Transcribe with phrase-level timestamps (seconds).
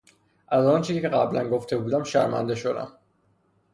[0.47, 2.91] از آنچه که قبلا گفته بودم شرمنده شدم.